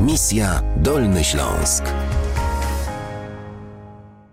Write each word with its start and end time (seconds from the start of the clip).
Misja 0.00 0.62
Dolny 0.76 1.24
Śląsk. 1.24 1.84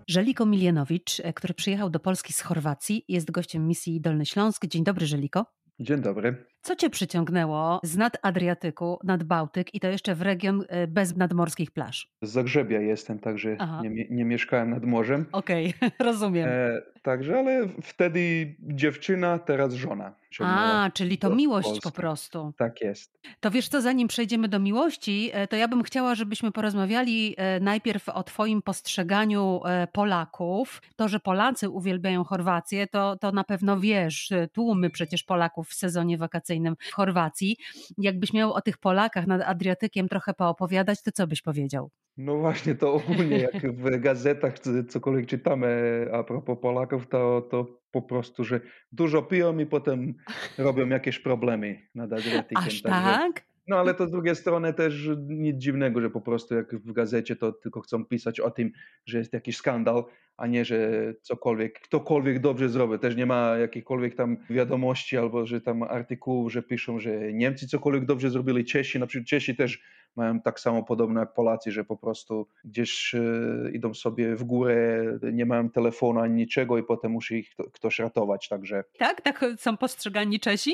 Żeliko 0.08 0.46
Milienowicz, 0.46 1.20
e, 1.20 1.33
który 1.33 1.54
przyjechał 1.54 1.89
do 1.89 2.00
Polski 2.00 2.34
z 2.34 2.41
Chorwacji, 2.41 3.05
jest 3.07 3.32
gościem 3.32 3.68
misji 3.68 4.02
Dolny 4.02 4.26
Śląsk. 4.26 4.65
Dzień 4.65 4.84
dobry, 4.84 5.05
Żeliko. 5.05 5.46
Dzień 5.79 6.02
dobry. 6.02 6.46
Co 6.63 6.76
cię 6.76 6.89
przyciągnęło 6.89 7.79
z 7.84 7.97
nad 7.97 8.18
Adriatyku, 8.21 9.00
nad 9.04 9.23
Bałtyk 9.23 9.75
i 9.75 9.79
to 9.79 9.88
jeszcze 9.88 10.16
w 10.16 10.21
region 10.21 10.66
e, 10.70 10.88
bez 10.88 11.16
nadmorskich 11.16 11.71
plaż? 11.71 12.07
Z 12.21 12.30
Zagrzebia 12.30 12.80
jestem, 12.80 13.20
także 13.20 13.57
nie, 13.82 14.07
nie, 14.09 14.25
mieszkałem 14.25 14.70
nad 14.70 14.84
morzem. 14.86 15.26
Okej, 15.31 15.73
okay, 15.77 15.91
rozumiem. 16.07 16.49
E, 16.49 16.81
także, 17.02 17.39
ale 17.39 17.68
wtedy 17.81 18.55
dziewczyna, 18.59 19.39
teraz 19.39 19.73
żona. 19.73 20.13
A, 20.39 20.89
czyli 20.94 21.18
to 21.18 21.36
miłość 21.36 21.68
Polski. 21.68 21.84
po 21.84 21.91
prostu. 21.91 22.54
Tak 22.57 22.82
jest. 22.82 23.20
To 23.39 23.52
wiesz 23.52 23.68
co, 23.68 23.82
zanim 23.82 24.07
przejdziemy 24.07 24.48
do 24.48 24.59
miłości, 24.59 25.30
e, 25.34 25.48
to 25.48 25.55
ja 25.55 25.68
bym 25.68 25.84
chciała, 25.84 26.16
żebyśmy 26.16 26.52
porozmawiali 26.52 27.36
e, 27.38 27.59
najpierw 27.59 28.09
o 28.09 28.23
twoim 28.23 28.61
postrzeganiu 28.61 29.61
Polaków. 29.91 30.81
To, 30.95 31.08
że 31.08 31.20
Polacy 31.20 31.70
uwielbiają 31.70 32.23
Chorwację, 32.23 32.88
to, 32.88 33.17
to 33.17 33.31
na 33.31 33.44
pewno 33.44 33.80
wiesz. 33.80 34.34
Tłumy 34.53 34.89
przecież 34.89 35.23
Polaków 35.23 35.70
w 35.70 35.73
sezonie 35.73 36.17
wakacyjnym 36.17 36.52
w 36.80 36.93
Chorwacji. 36.93 37.57
Jakbyś 37.98 38.34
miał 38.34 38.53
o 38.53 38.61
tych 38.61 38.77
Polakach 38.77 39.27
nad 39.27 39.41
Adriatykiem 39.41 40.09
trochę 40.09 40.34
poopowiadać, 40.34 41.03
to 41.03 41.11
co 41.11 41.27
byś 41.27 41.41
powiedział? 41.41 41.89
No 42.17 42.38
właśnie, 42.38 42.75
to 42.75 42.94
ogólnie 42.94 43.38
jak 43.38 43.75
w 43.75 43.99
gazetach 43.99 44.53
cokolwiek 44.89 45.27
czytamy 45.27 46.05
a 46.13 46.23
propos 46.23 46.58
Polaków, 46.61 47.08
to, 47.08 47.41
to 47.41 47.66
po 47.91 48.02
prostu, 48.02 48.44
że 48.44 48.59
dużo 48.91 49.21
piją 49.21 49.58
i 49.59 49.66
potem 49.66 50.13
robią 50.58 50.88
jakieś 50.88 51.20
problemy 51.20 51.88
nad 51.95 52.13
Adriatykiem. 52.13 52.63
Aż 52.67 52.81
tak? 52.81 53.52
No 53.67 53.80
ale 53.80 53.94
to 53.94 54.08
z 54.08 54.12
drugiej 54.12 54.35
strony 54.35 54.73
też 54.73 55.09
nic 55.27 55.58
dziwnego, 55.58 56.02
że 56.02 56.09
po 56.09 56.22
prostu 56.22 56.55
jak 56.55 56.76
w 56.76 56.91
gazecie 56.91 57.35
to 57.35 57.52
tylko 57.52 57.81
chcą 57.81 58.05
pisać 58.05 58.39
o 58.39 58.52
tym, 58.52 58.72
że 59.06 59.17
jest 59.17 59.33
jakiś 59.33 59.58
skandal, 59.58 60.03
a 60.38 60.47
nie, 60.47 60.66
że 60.66 60.92
cokolwiek, 61.22 61.80
ktokolwiek 61.80 62.39
dobrze 62.39 62.69
zrobi. 62.69 63.00
Też 63.00 63.16
nie 63.16 63.25
ma 63.25 63.58
jakichkolwiek 63.58 64.16
tam 64.16 64.38
wiadomości 64.50 65.17
albo, 65.17 65.45
że 65.45 65.61
tam 65.61 65.84
artykułów, 65.84 66.52
że 66.52 66.64
piszą, 66.64 67.00
że 67.00 67.34
Niemcy 67.34 67.67
cokolwiek 67.67 68.06
dobrze 68.06 68.30
zrobili, 68.30 68.66
Czesi, 68.66 69.00
na 69.00 69.08
przykład 69.08 69.28
Czesi 69.28 69.56
też 69.56 69.81
mają 70.16 70.41
tak 70.41 70.59
samo 70.59 70.84
podobne 70.84 71.19
jak 71.19 71.34
Polacy, 71.34 71.72
że 71.72 71.84
po 71.84 71.97
prostu 71.97 72.47
gdzieś 72.66 73.16
e, 73.16 73.72
idą 73.73 73.94
sobie 73.94 74.36
w 74.36 74.44
górę, 74.44 75.03
nie 75.34 75.45
mają 75.45 75.69
telefonu 75.69 76.19
ani 76.19 76.34
niczego 76.34 76.78
i 76.78 76.84
potem 76.84 77.11
musi 77.11 77.36
ich 77.36 77.50
ktoś 77.73 78.00
ratować, 78.00 78.47
także... 78.47 78.84
Tak? 78.97 79.22
Tak 79.22 79.45
są 79.58 79.78
postrzegani 79.78 80.39
Czesi? 80.39 80.73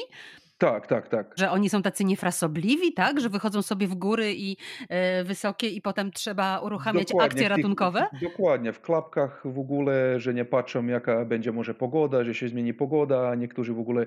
Tak, 0.59 0.87
tak, 0.87 1.09
tak. 1.09 1.33
Że 1.37 1.51
oni 1.51 1.69
są 1.69 1.81
tacy 1.81 2.05
niefrasobliwi, 2.05 2.93
tak? 2.93 3.19
Że 3.19 3.29
wychodzą 3.29 3.61
sobie 3.61 3.87
w 3.87 3.95
góry 3.95 4.33
i 4.35 4.57
e, 4.89 5.23
wysokie 5.23 5.69
i 5.69 5.81
potem 5.81 6.11
trzeba 6.11 6.59
uruchamiać 6.59 7.07
dokładnie, 7.07 7.25
akcje 7.25 7.49
ratunkowe? 7.49 8.07
W, 8.13 8.21
dokładnie, 8.21 8.73
w 8.73 8.81
klapkach 8.81 9.41
w 9.45 9.59
ogóle, 9.59 10.19
że 10.19 10.33
nie 10.33 10.45
patrzą 10.45 10.85
jaka 10.85 11.25
będzie 11.25 11.51
może 11.51 11.73
pogoda, 11.73 12.23
że 12.23 12.33
się 12.33 12.47
zmieni 12.47 12.73
pogoda, 12.73 13.35
niektórzy 13.35 13.73
w 13.73 13.79
ogóle 13.79 14.05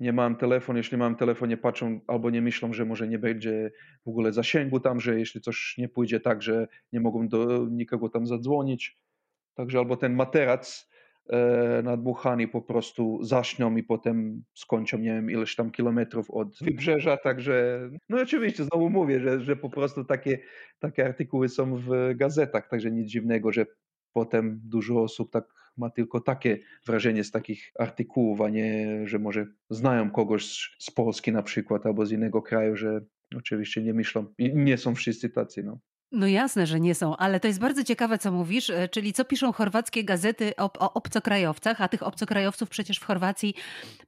nie 0.00 0.12
mają 0.12 0.36
telefon, 0.36 0.76
jeśli 0.76 0.98
mam 0.98 1.16
telefon 1.16 1.48
nie 1.48 1.56
patrzą 1.56 2.00
albo 2.06 2.30
nie 2.30 2.42
myślą, 2.42 2.72
że 2.72 2.84
może 2.84 3.08
nie 3.08 3.18
będzie 3.18 3.70
w 4.04 4.08
ogóle 4.08 4.32
zasięgu 4.32 4.80
tam, 4.80 5.00
że 5.00 5.18
jeśli 5.18 5.40
coś 5.40 5.74
nie 5.78 5.88
pójdzie 5.88 6.20
tak, 6.20 6.42
że 6.42 6.68
nie 6.92 7.00
mogą 7.00 7.28
do 7.28 7.66
nikogo 7.70 8.08
tam 8.08 8.26
zadzwonić. 8.26 8.98
Także 9.54 9.78
albo 9.78 9.96
ten 9.96 10.14
materac 10.14 10.93
nadmuchani 11.82 12.48
po 12.48 12.62
prostu 12.62 13.18
zaśnią 13.22 13.76
i 13.76 13.82
potem 13.82 14.42
skończą, 14.54 14.98
nie 14.98 15.14
wiem, 15.14 15.30
ileś 15.30 15.56
tam 15.56 15.70
kilometrów 15.70 16.30
od 16.30 16.58
wybrzeża, 16.60 17.16
także 17.16 17.88
no 18.08 18.20
oczywiście, 18.20 18.64
znowu 18.64 18.90
mówię, 18.90 19.20
że, 19.20 19.40
że 19.40 19.56
po 19.56 19.70
prostu 19.70 20.04
takie, 20.04 20.38
takie 20.78 21.04
artykuły 21.06 21.48
są 21.48 21.76
w 21.76 22.14
gazetach, 22.16 22.68
także 22.68 22.90
nic 22.90 23.08
dziwnego, 23.08 23.52
że 23.52 23.66
potem 24.12 24.60
dużo 24.64 25.02
osób 25.02 25.32
tak 25.32 25.44
ma 25.76 25.90
tylko 25.90 26.20
takie 26.20 26.58
wrażenie 26.86 27.24
z 27.24 27.30
takich 27.30 27.72
artykułów, 27.78 28.40
a 28.40 28.48
nie, 28.48 29.00
że 29.08 29.18
może 29.18 29.46
znają 29.70 30.10
kogoś 30.10 30.76
z 30.78 30.90
Polski 30.90 31.32
na 31.32 31.42
przykład 31.42 31.86
albo 31.86 32.06
z 32.06 32.12
innego 32.12 32.42
kraju, 32.42 32.76
że 32.76 33.00
oczywiście 33.36 33.82
nie 33.82 33.94
myślą, 33.94 34.26
nie 34.38 34.78
są 34.78 34.94
wszyscy 34.94 35.30
tacy, 35.30 35.62
no. 35.62 35.78
No 36.12 36.26
jasne, 36.26 36.66
że 36.66 36.80
nie 36.80 36.94
są, 36.94 37.16
ale 37.16 37.40
to 37.40 37.48
jest 37.48 37.60
bardzo 37.60 37.84
ciekawe, 37.84 38.18
co 38.18 38.32
mówisz, 38.32 38.70
e, 38.70 38.88
czyli 38.88 39.12
co 39.12 39.24
piszą 39.24 39.52
chorwackie 39.52 40.04
gazety 40.04 40.52
o, 40.56 40.70
o, 40.78 40.92
obcokrajowcach, 40.92 41.80
a 41.80 41.88
tych 41.88 42.02
obcokrajowców 42.02 42.68
przecież 42.68 42.98
w 42.98 43.04
Chorwacji 43.04 43.54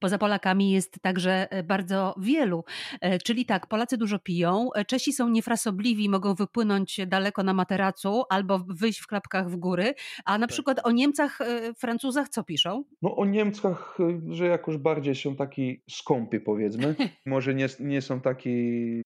poza 0.01 0.19
Polakami 0.19 0.71
jest 0.71 1.03
także 1.03 1.53
e, 1.53 1.63
bardzo 1.63 2.15
wielu. 2.19 2.65
E, 3.01 3.19
czyli 3.19 3.47
tak, 3.47 3.67
Polacy 3.67 3.97
dużo 3.97 4.19
piją, 4.19 4.69
Czesi 4.87 5.13
są 5.13 5.29
niefrasobliwi, 5.29 6.09
mogą 6.09 6.35
wypłynąć 6.35 7.01
daleko 7.07 7.43
na 7.43 7.55
materacu 7.55 8.23
albo 8.31 8.59
wyjść 8.59 9.01
w 9.01 9.07
klapkach 9.07 9.51
w 9.51 9.57
góry, 9.57 9.95
a 10.25 10.39
na 10.39 10.47
tak. 10.47 10.53
przykład 10.53 10.81
o 10.85 10.91
Niemcach, 10.91 11.39
Francuzach 11.79 12.29
co 12.29 12.45
piszą? 12.45 12.85
No 13.03 13.17
o 13.17 13.25
Niemcach, 13.25 13.99
że 14.31 14.47
jakoś 14.47 14.77
bardziej 14.77 15.15
są 15.15 15.37
taki 15.37 15.83
skąpy 15.91 16.41
powiedzmy, 16.41 16.95
może 17.27 17.55
nie, 17.55 17.67
nie 17.81 18.03
są 18.03 18.21
taki 18.21 18.57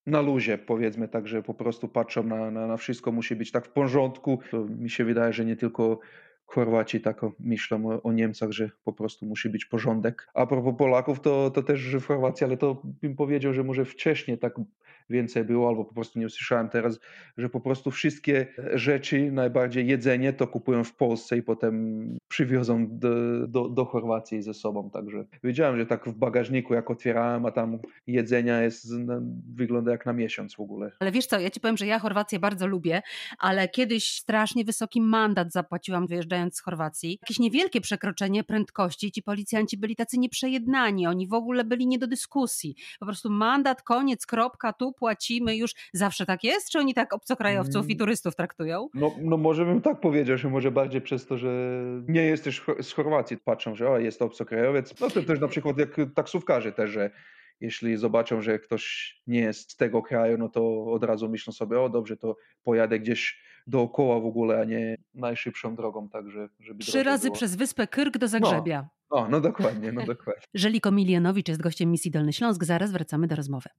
na 0.07 0.21
luzie 0.21 0.59
powiedzmy, 0.59 1.09
tak, 1.09 1.29
że 1.29 1.43
po 1.43 1.55
prostu 1.55 1.89
patrzą 1.89 2.23
na, 2.23 2.51
na, 2.51 2.67
na 2.67 2.77
wszystko 2.77 2.90
wszystko 2.91 3.13
musi 3.13 3.37
być 3.37 3.53
tak 3.53 3.67
w 3.67 3.71
porządku. 3.71 4.39
To 4.51 4.65
mi 4.65 4.91
się 4.91 5.05
wydaje, 5.05 5.33
że 5.33 5.45
nie 5.45 5.57
tylko 5.57 6.01
Chorwaci 6.47 7.01
tak 7.01 7.21
myślą 7.41 7.87
o, 7.87 8.03
o, 8.03 8.13
Niemcach, 8.13 8.51
że 8.51 8.71
po 8.85 8.93
prostu 8.93 9.27
musi 9.27 9.49
być 9.49 9.65
porządek. 9.65 10.29
A 10.35 10.47
propos 10.47 10.75
Polaków, 10.79 11.21
to, 11.21 11.51
to 11.51 11.63
też 11.63 11.97
w 11.97 12.07
Chorwacji, 12.07 12.45
ale 12.45 12.57
to 12.57 12.83
bym 12.85 13.17
powiedział, 13.17 13.55
że 13.55 13.65
może 13.65 13.85
wcześniej 13.85 14.39
tak 14.39 14.55
więcej 15.11 15.45
było, 15.45 15.69
albo 15.69 15.85
po 15.85 15.95
prostu 15.95 16.19
nie 16.19 16.27
usłyszałem 16.27 16.69
teraz, 16.69 17.01
że 17.37 17.49
po 17.49 17.61
prostu 17.61 17.91
wszystkie 17.91 18.47
rzeczy, 18.75 19.33
najbardziej 19.33 19.87
jedzenie, 19.87 20.33
to 20.33 20.47
kupują 20.47 20.85
w 20.85 20.95
Polsce 20.97 21.37
i 21.37 21.43
potem 21.43 22.01
przywiozą 22.41 22.87
do, 22.91 23.09
do, 23.47 23.69
do 23.69 23.85
Chorwacji 23.85 24.43
ze 24.43 24.55
sobą. 24.55 24.91
Także 24.91 25.25
wiedziałem, 25.45 25.79
że 25.79 25.87
tak 25.87 26.09
w 26.09 26.15
bagażniku, 26.15 26.75
jak 26.75 26.91
otwierałem, 26.91 27.47
a 27.47 27.51
tam 27.51 27.79
jedzenia 28.07 28.63
jest, 28.63 28.93
wygląda 29.55 29.91
jak 29.91 30.07
na 30.07 30.13
miesiąc 30.13 30.55
w 30.55 30.61
ogóle. 30.61 30.93
Ale 31.01 31.13
wiesz 31.13 31.27
co, 31.27 31.41
ja 31.41 31.51
ci 31.51 31.61
powiem, 31.61 31.77
że 31.77 31.87
ja 31.87 31.99
Chorwację 31.99 32.39
bardzo 32.39 32.67
lubię, 32.67 33.03
ale 33.39 33.69
kiedyś 33.69 34.19
strasznie 34.19 34.65
wysoki 34.65 35.01
mandat 35.01 35.53
zapłaciłam 35.53 36.07
wyjeżdżając 36.07 36.57
z 36.57 36.61
Chorwacji. 36.61 37.19
Jakieś 37.23 37.39
niewielkie 37.39 37.81
przekroczenie 37.81 38.45
prędkości, 38.45 39.13
ci 39.13 39.23
policjanci 39.23 39.79
byli 39.79 39.97
tacy 39.97 40.19
nieprzejednani, 40.19 41.07
oni 41.07 41.29
w 41.29 41.35
ogóle 41.35 41.65
byli 41.65 41.87
nie 41.87 41.99
do 41.99 42.07
dyskusji. 42.07 42.75
Po 43.01 43.07
prostu 43.07 43.31
mandat, 43.31 43.83
koniec, 43.83 44.27
kropka, 44.27 44.73
tu 44.73 44.93
płacimy 44.93 45.57
już. 45.57 45.75
Zawsze 45.93 46.27
tak 46.27 46.45
jest? 46.45 46.71
Czy 46.71 46.79
oni 46.79 46.95
tak 46.95 47.13
obcokrajowców 47.13 47.89
i 47.89 47.93
mm. 47.93 47.99
turystów 47.99 48.37
traktują? 48.37 48.89
No, 48.95 49.15
no 49.23 49.37
może 49.37 49.65
bym 49.65 49.81
tak 49.81 50.01
powiedział, 50.01 50.39
że 50.39 50.49
może 50.49 50.71
bardziej 50.71 51.01
przez 51.01 51.27
to, 51.27 51.39
że 51.39 51.81
nie 52.09 52.23
jesteś 52.31 52.63
z 52.83 52.93
Chorwacji, 52.93 53.37
patrzą, 53.37 53.75
że 53.75 53.91
o, 53.91 53.99
jest 53.99 54.23
obcokrajowiec. 54.23 55.01
No 55.01 55.11
to 55.11 55.23
też 55.23 55.41
na 55.41 55.49
przykład 55.49 55.79
jak 55.79 55.97
taksówkarze 56.15 56.73
też, 56.73 56.91
że 56.91 57.11
jeśli 57.61 57.97
zobaczą, 57.97 58.43
że 58.43 58.59
ktoś 58.59 59.15
nie 59.27 59.41
jest 59.41 59.73
z 59.73 59.77
tego 59.77 60.03
kraju, 60.03 60.39
no 60.39 60.49
to 60.49 60.85
od 60.85 61.05
razu 61.05 61.29
myślą 61.29 61.53
sobie, 61.53 61.81
o 61.81 61.89
dobrze, 61.89 62.17
to 62.17 62.37
pojadę 62.63 62.99
gdzieś 62.99 63.43
dookoła 63.67 64.21
w 64.21 64.27
ogóle, 64.27 64.61
a 64.61 64.65
nie 64.65 64.97
najszybszą 65.15 65.77
drogą, 65.77 66.09
także 66.09 66.49
żeby 66.61 66.85
Trzy 66.85 67.03
razy 67.03 67.27
było. 67.27 67.35
przez 67.35 67.57
wyspę 67.57 67.87
Kyrk 67.87 68.19
do 68.19 68.29
Zagrzebia. 68.29 68.89
No, 69.11 69.17
o, 69.19 69.29
no 69.29 69.41
dokładnie, 69.41 69.93
no 69.93 70.07
dokładnie. 70.07 70.43
Żeliko 70.55 70.91
Milianowicz 70.91 71.49
jest 71.49 71.63
gościem 71.63 71.91
misji 71.91 72.11
Dolny 72.11 72.33
Śląsk. 72.33 72.65
Zaraz 72.65 72.93
wracamy 72.93 73.27
do 73.27 73.37
rozmowy. 73.37 73.71